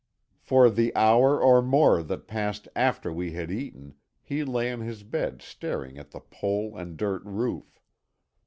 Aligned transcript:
For 0.39 0.71
the 0.71 0.91
hour 0.95 1.39
or 1.39 1.61
more 1.61 2.01
that 2.01 2.25
passed 2.25 2.67
after 2.75 3.13
we 3.13 3.33
had 3.33 3.51
eaten 3.51 3.93
he 4.23 4.43
lay 4.43 4.73
on 4.73 4.79
his 4.81 5.03
bed 5.03 5.43
staring 5.43 5.99
at 5.99 6.09
the 6.09 6.21
pole 6.21 6.75
and 6.75 6.97
dirt 6.97 7.21
roof. 7.23 7.79